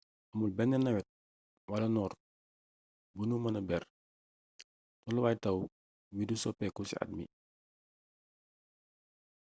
amul 0.31 0.51
benn 0.57 0.73
nawet 0.83 1.07
wala 1.71 1.87
noor 1.95 2.11
bu 3.15 3.21
nu 3.27 3.35
mëna 3.43 3.61
ber: 3.69 3.83
tolluwaay 5.01 5.37
taw 5.43 5.57
wi 6.15 6.23
du 6.29 6.35
soppeeku 6.43 6.81
ci 6.89 6.95
at 7.01 7.09
mi. 7.17 7.25